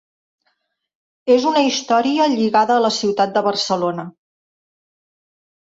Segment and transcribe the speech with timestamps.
[1.33, 4.11] És una història lligada a la ciutat de Barcelona.